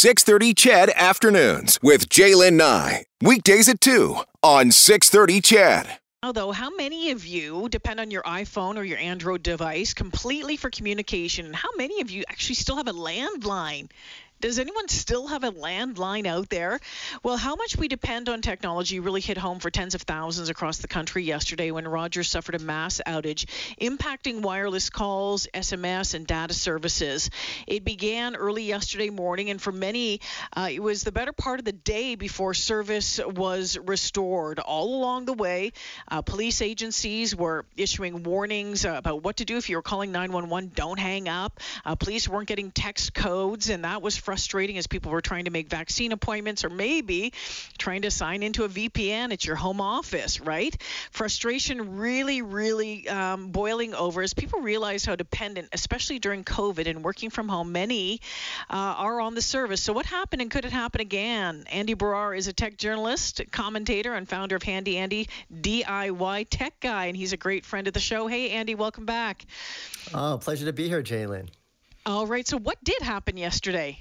[0.00, 3.04] 630 CHED Afternoons with Jaylen Nye.
[3.20, 5.98] Weekdays at 2 on 630 CHED.
[6.22, 10.70] Although, how many of you depend on your iPhone or your Android device completely for
[10.70, 11.44] communication?
[11.44, 13.90] And how many of you actually still have a landline?
[14.40, 16.80] Does anyone still have a landline out there?
[17.22, 20.78] Well, how much we depend on technology really hit home for tens of thousands across
[20.78, 23.44] the country yesterday when Rogers suffered a mass outage,
[23.78, 27.28] impacting wireless calls, SMS, and data services.
[27.66, 30.22] It began early yesterday morning, and for many,
[30.54, 34.58] uh, it was the better part of the day before service was restored.
[34.58, 35.72] All along the way,
[36.08, 40.12] uh, police agencies were issuing warnings uh, about what to do if you were calling
[40.12, 40.72] 911.
[40.74, 41.60] Don't hang up.
[41.84, 45.50] Uh, police weren't getting text codes, and that was frustrating as people were trying to
[45.50, 47.32] make vaccine appointments or maybe
[47.78, 50.80] trying to sign into a VPN at your home office, right?
[51.10, 57.02] Frustration really, really um, boiling over as people realize how dependent, especially during COVID and
[57.02, 58.20] working from home, many
[58.70, 59.82] uh, are on the service.
[59.82, 61.64] So, what happened and could it happen again?
[61.66, 67.06] Andy Baryer is a tech journalist, commentator, and founder of Handy Andy DIY Tech Guy,
[67.06, 68.28] and he's a great friend of the show.
[68.28, 69.44] Hey, Andy, welcome back.
[70.14, 71.48] Oh, pleasure to be here, Jaylen.
[72.06, 72.46] All right.
[72.46, 73.98] So, what did happen yesterday?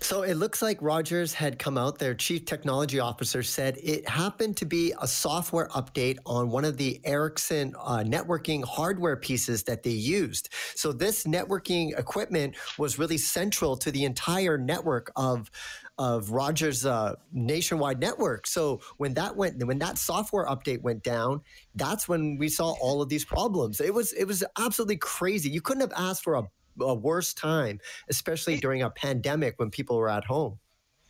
[0.00, 4.56] So it looks like Rogers had come out, their chief technology officer said it happened
[4.58, 9.82] to be a software update on one of the Ericsson uh, networking hardware pieces that
[9.82, 10.50] they used.
[10.74, 15.50] So this networking equipment was really central to the entire network of
[15.98, 18.46] of Rogers' uh, nationwide network.
[18.46, 21.40] So when that went, when that software update went down,
[21.74, 23.80] that's when we saw all of these problems.
[23.80, 25.50] It was it was absolutely crazy.
[25.50, 26.44] You couldn't have asked for a
[26.80, 30.58] a worse time, especially during a pandemic when people were at home.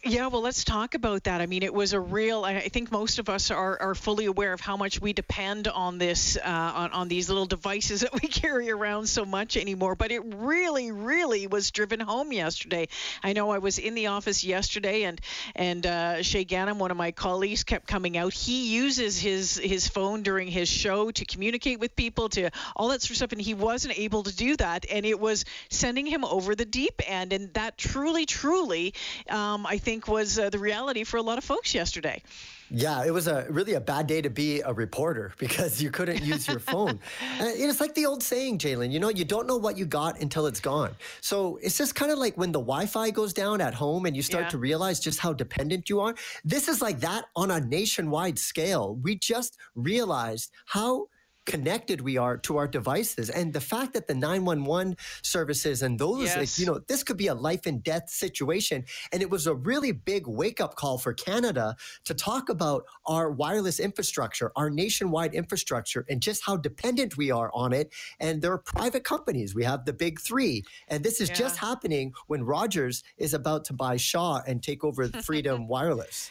[0.04, 1.40] Yeah, well, let's talk about that.
[1.40, 2.44] I mean, it was a real.
[2.44, 5.98] I think most of us are, are fully aware of how much we depend on
[5.98, 9.96] this, uh, on, on these little devices that we carry around so much anymore.
[9.96, 12.86] But it really, really was driven home yesterday.
[13.24, 15.20] I know I was in the office yesterday, and
[15.56, 18.32] and uh, Shay Gannon, one of my colleagues, kept coming out.
[18.32, 23.02] He uses his his phone during his show to communicate with people, to all that
[23.02, 26.24] sort of stuff, and he wasn't able to do that, and it was sending him
[26.24, 27.32] over the deep end.
[27.32, 28.94] And that truly, truly,
[29.28, 32.22] um, I think think was uh, the reality for a lot of folks yesterday.
[32.70, 36.22] Yeah, it was a really a bad day to be a reporter because you couldn't
[36.22, 37.00] use your phone.
[37.40, 38.92] and it's like the old saying, Jaylen.
[38.92, 40.90] you know, you don't know what you got until it's gone.
[41.22, 44.20] So it's just kind of like when the Wi-Fi goes down at home and you
[44.20, 44.50] start yeah.
[44.50, 46.14] to realize just how dependent you are.
[46.44, 48.96] This is like that on a nationwide scale.
[49.02, 51.06] We just realized how
[51.48, 53.30] connected we are to our devices.
[53.30, 56.36] And the fact that the 911 services and those, yes.
[56.36, 58.84] like, you know, this could be a life and death situation.
[59.12, 63.30] And it was a really big wake up call for Canada to talk about our
[63.30, 67.94] wireless infrastructure, our nationwide infrastructure, and just how dependent we are on it.
[68.20, 69.54] And there are private companies.
[69.54, 70.64] We have the big three.
[70.88, 71.36] And this is yeah.
[71.36, 76.30] just happening when Rogers is about to buy Shaw and take over Freedom Wireless.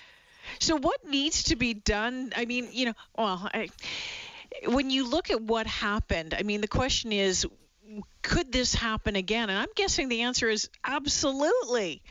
[0.60, 2.32] So, what needs to be done?
[2.36, 3.70] I mean, you know, well, I
[4.66, 7.46] when you look at what happened, I mean, the question is,
[8.22, 9.50] could this happen again?
[9.50, 12.02] And I'm guessing the answer is absolutely.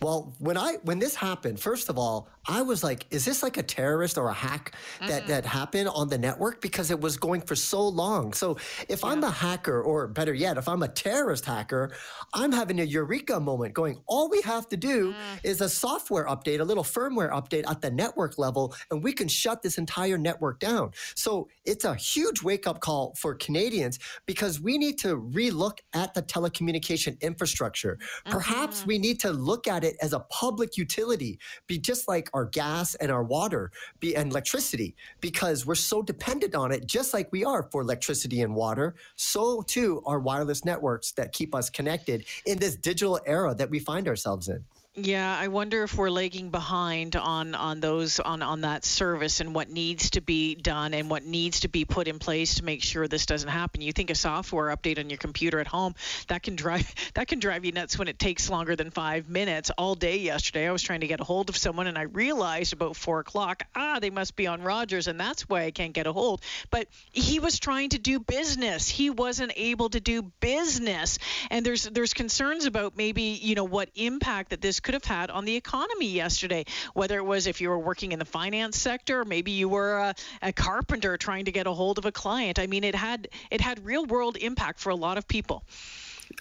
[0.00, 3.58] Well, when I when this happened, first of all, I was like, is this like
[3.58, 5.28] a terrorist or a hack that, mm-hmm.
[5.28, 6.60] that happened on the network?
[6.60, 8.32] Because it was going for so long.
[8.32, 8.56] So
[8.88, 9.10] if yeah.
[9.10, 11.92] I'm a hacker, or better yet, if I'm a terrorist hacker,
[12.32, 15.40] I'm having a eureka moment going, all we have to do mm.
[15.44, 19.28] is a software update, a little firmware update at the network level, and we can
[19.28, 20.92] shut this entire network down.
[21.14, 26.14] So it's a huge wake up call for Canadians because we need to relook at
[26.14, 27.98] the telecommunication infrastructure.
[28.00, 28.32] Mm-hmm.
[28.32, 32.44] Perhaps we need to look at it as a public utility, be just like our
[32.44, 33.70] gas and our water
[34.00, 38.42] be, and electricity because we're so dependent on it, just like we are for electricity
[38.42, 38.94] and water.
[39.16, 43.78] So too are wireless networks that keep us connected in this digital era that we
[43.78, 44.64] find ourselves in.
[44.96, 49.54] Yeah, I wonder if we're lagging behind on on those on on that service and
[49.54, 52.82] what needs to be done and what needs to be put in place to make
[52.82, 53.82] sure this doesn't happen.
[53.82, 55.94] You think a software update on your computer at home
[56.26, 59.70] that can drive that can drive you nuts when it takes longer than five minutes.
[59.78, 62.72] All day yesterday, I was trying to get a hold of someone and I realized
[62.72, 66.08] about four o'clock, ah, they must be on Rogers and that's why I can't get
[66.08, 66.40] a hold.
[66.68, 68.88] But he was trying to do business.
[68.88, 73.88] He wasn't able to do business, and there's there's concerns about maybe you know what
[73.94, 76.64] impact that this could have had on the economy yesterday.
[76.94, 80.14] Whether it was if you were working in the finance sector, maybe you were a,
[80.42, 82.58] a carpenter trying to get a hold of a client.
[82.58, 85.64] I mean, it had it had real world impact for a lot of people.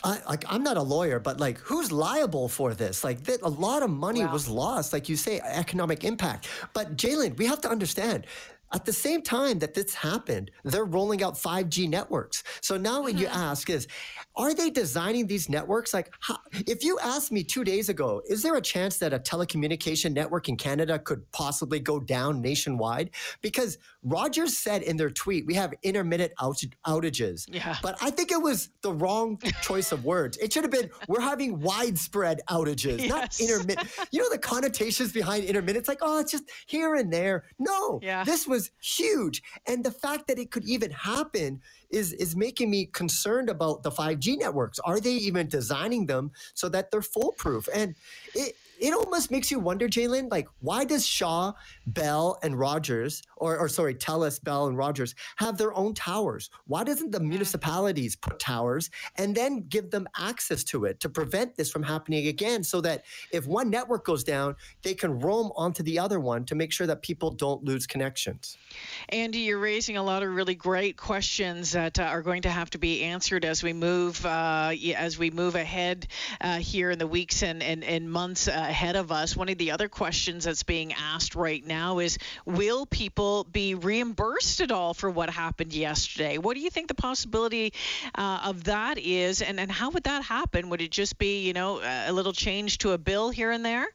[0.04, 3.04] I, like I'm not a lawyer, but like who's liable for this?
[3.04, 4.32] Like that, a lot of money wow.
[4.32, 6.48] was lost, like you say, economic impact.
[6.74, 8.26] But Jaylen, we have to understand
[8.74, 12.44] at the same time that this happened, they're rolling out 5G networks.
[12.62, 13.38] So now what you mm-hmm.
[13.38, 13.88] ask is,
[14.36, 15.94] are they designing these networks?
[15.94, 16.38] Like, how,
[16.68, 20.50] if you asked me two days ago, is there a chance that a telecommunication network
[20.50, 23.10] in Canada could possibly go down nationwide?
[23.42, 27.46] Because Rogers said in their tweet, we have intermittent out- outages.
[27.52, 27.78] Yeah.
[27.82, 30.38] But I think it was the wrong choice of words.
[30.38, 33.10] It should have been, we're having widespread outages, yes.
[33.10, 33.90] not intermittent.
[34.12, 37.46] You know, the connotations behind intermittent, it's like, oh, it's just here and there.
[37.58, 38.24] No, yeah.
[38.24, 39.42] this was was huge.
[39.66, 43.92] And the fact that it could even happen is, is making me concerned about the
[43.92, 44.80] 5G networks.
[44.80, 47.70] Are they even designing them so that they're foolproof?
[47.74, 47.96] And
[48.36, 51.54] it, it almost makes you wonder, Jaylen, like why does Shaw,
[51.86, 56.50] Bell, and Rogers, or, or sorry, Telus, Bell, and Rogers have their own towers?
[56.66, 61.56] Why doesn't the municipalities put towers and then give them access to it to prevent
[61.56, 62.64] this from happening again?
[62.64, 66.56] So that if one network goes down, they can roam onto the other one to
[66.56, 68.58] make sure that people don't lose connections.
[69.10, 72.70] Andy, you're raising a lot of really great questions that uh, are going to have
[72.70, 76.08] to be answered as we move uh, as we move ahead
[76.40, 79.36] uh, here in the weeks and, and, and months ahead of us.
[79.36, 84.62] One of the other questions that's being asked right now is Will people be reimbursed
[84.62, 86.38] at all for what happened yesterday?
[86.38, 87.74] What do you think the possibility
[88.16, 90.70] uh, of that is, and, and how would that happen?
[90.70, 93.88] Would it just be, you know, a little change to a bill here and there?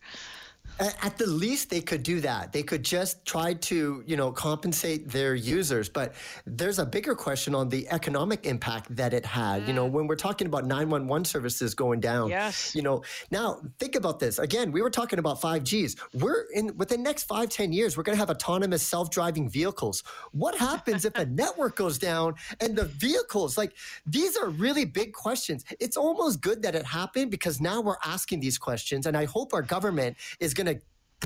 [0.80, 2.52] At the least they could do that.
[2.52, 5.88] They could just try to you know compensate their users.
[5.88, 6.14] But
[6.46, 9.62] there's a bigger question on the economic impact that it had.
[9.62, 9.68] Mm.
[9.68, 9.92] you know mm.
[9.92, 12.74] when we're talking about 911 services going down yes.
[12.74, 14.38] you know now think about this.
[14.38, 18.02] Again we were talking about 5gs we're in within the next five ten years we're
[18.02, 20.02] going to have autonomous self-driving vehicles.
[20.32, 23.72] What happens if a network goes down and the vehicles like
[24.06, 25.64] these are really big questions.
[25.80, 29.52] It's almost good that it happened because now we're asking these questions and i hope
[29.52, 30.63] our government is going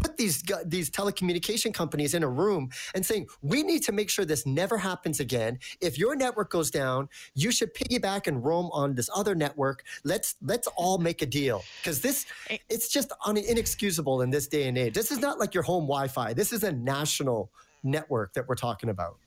[0.00, 4.24] put these these telecommunication companies in a room and saying we need to make sure
[4.24, 5.58] this never happens again.
[5.80, 9.84] If your network goes down you should piggyback and roam on this other network.
[10.04, 11.62] Let's let's all make a deal.
[11.80, 12.58] Because this eh.
[12.68, 14.94] it's just inexcusable in this day and age.
[14.94, 16.32] This is not like your home wi-fi.
[16.32, 17.50] This is a national
[17.82, 19.18] network that we're talking about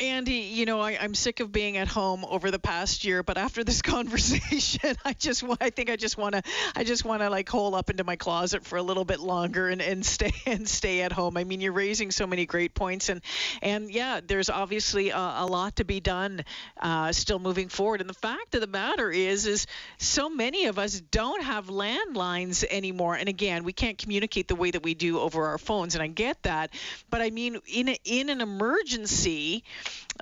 [0.00, 3.36] Andy, you know, I, am sick of being at home over the past year, but
[3.36, 6.42] after this conversation, I just, I think I just want to,
[6.74, 9.68] I just want to like hole up into my closet for a little bit longer
[9.68, 11.36] and, and stay and stay at home.
[11.36, 13.20] I mean, you're raising so many great points, and
[13.60, 16.44] and yeah, there's obviously a, a lot to be done,
[16.80, 18.00] uh, still moving forward.
[18.00, 19.66] And the fact of the matter is, is
[19.98, 23.16] so many of us don't have landlines anymore.
[23.16, 26.06] And again, we can't communicate the way that we do over our phones, and I
[26.06, 26.70] get that.
[27.10, 29.64] But I mean, in a, in an emergency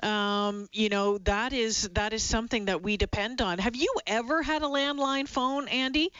[0.03, 3.59] um, you know that is that is something that we depend on.
[3.59, 6.11] Have you ever had a landline phone, Andy?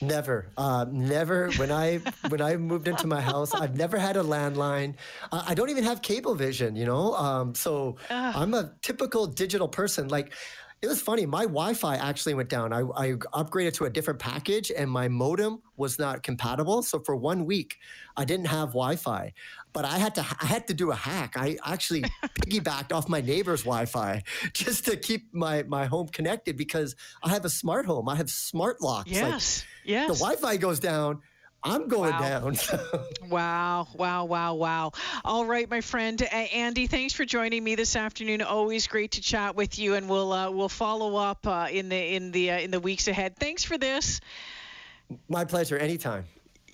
[0.00, 1.50] Never, uh, never.
[1.52, 1.96] When I
[2.28, 4.94] when I moved into my house, I've never had a landline.
[5.30, 6.76] Uh, I don't even have cable vision.
[6.76, 8.32] You know, um, so uh.
[8.34, 10.08] I'm a typical digital person.
[10.08, 10.32] Like
[10.80, 11.26] it was funny.
[11.26, 12.72] My Wi-Fi actually went down.
[12.72, 16.82] I, I upgraded to a different package, and my modem was not compatible.
[16.82, 17.78] So for one week,
[18.16, 19.32] I didn't have Wi-Fi.
[19.72, 21.34] But I had to I had to do a hack.
[21.36, 22.02] I actually
[22.40, 24.22] piggybacked off my neighbor's Wi-Fi
[24.52, 28.08] just to keep my my home connected because I have a smart home.
[28.08, 29.10] I have smart locks.
[29.10, 29.64] Yes.
[29.84, 30.08] Like, yes.
[30.08, 31.22] The Wi-Fi goes down
[31.64, 32.20] I'm going wow.
[32.20, 32.56] down.
[33.28, 34.92] wow, wow, wow, wow.
[35.24, 38.42] All right, my friend Andy, thanks for joining me this afternoon.
[38.42, 42.14] Always great to chat with you, and we'll uh, we'll follow up uh, in the
[42.14, 43.36] in the uh, in the weeks ahead.
[43.36, 44.20] Thanks for this.
[45.28, 45.76] My pleasure.
[45.76, 46.24] Anytime.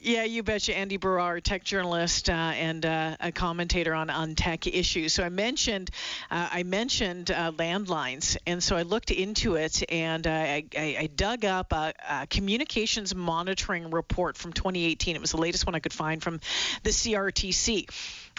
[0.07, 0.77] Yeah, you betcha.
[0.77, 5.15] Andy Baryer, tech journalist uh, and uh, a commentator on, on tech issues.
[5.15, 5.89] So I mentioned
[6.31, 10.97] uh, I mentioned uh, landlines, and so I looked into it and uh, I, I,
[11.01, 15.17] I, dug up a, a, communications monitoring report from 2018.
[15.17, 16.39] It was the latest one I could find from
[16.83, 17.89] the CRTC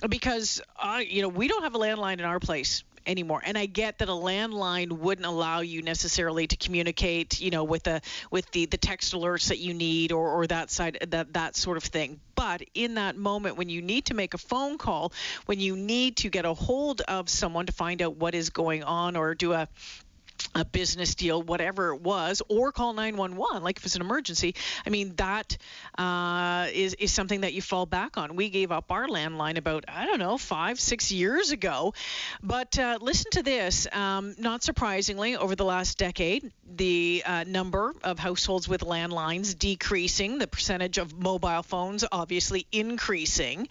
[0.08, 3.42] because uh, you know we don't have a landline in our place anymore.
[3.44, 7.84] And I get that a landline wouldn't allow you necessarily to communicate, you know, with
[7.84, 11.56] the with the the text alerts that you need or or that side that that
[11.56, 12.20] sort of thing.
[12.36, 15.14] But in that moment when you need to make a phone call,
[15.46, 18.84] when you need to get a hold of someone to find out what is going
[18.84, 19.68] on or do a
[20.54, 24.56] a business deal, whatever it was, or call 911, like if it's an emergency.
[24.86, 25.58] I mean, that
[25.98, 28.36] uh, is is something that you fall back on.
[28.36, 31.94] We gave up our landline about, I don't know, five, six years ago.
[32.42, 33.88] But uh, listen to this.
[33.92, 40.38] Um, not surprisingly, over the last decade, the uh, number of households with landlines decreasing,
[40.38, 43.68] the percentage of mobile phones obviously increasing.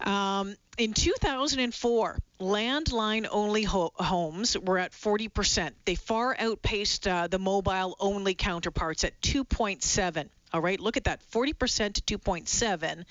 [0.00, 5.72] Um, in 2004, landline only ho- homes were at 40%.
[5.84, 10.28] They far outpaced uh, the mobile only counterparts at 2.7.
[10.50, 13.04] All right, look at that 40% to 2.7.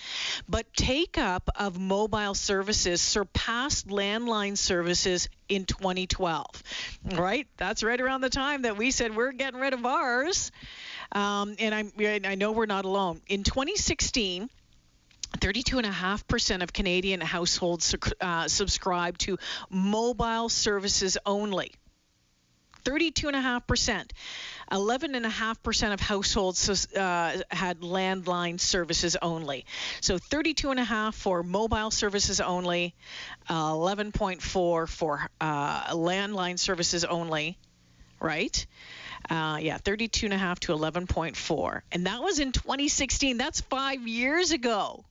[0.50, 6.64] But take up of mobile services surpassed landline services in 2012.
[7.12, 10.52] All right, that's right around the time that we said we're getting rid of ours.
[11.12, 13.22] Um, and I'm, I know we're not alone.
[13.28, 14.50] In 2016,
[15.38, 19.38] 32.5% of Canadian households uh, subscribe to
[19.70, 21.72] mobile services only.
[22.84, 24.12] 32.5%.
[24.72, 29.66] 11.5% of households uh, had landline services only.
[30.02, 32.94] So 32.5 for mobile services only,
[33.50, 37.58] uh, 11.4 for uh, landline services only,
[38.20, 38.66] right?
[39.30, 41.82] Uh, yeah, 32.5 to 11.4.
[41.92, 43.38] And that was in 2016.
[43.38, 45.06] That's five years ago.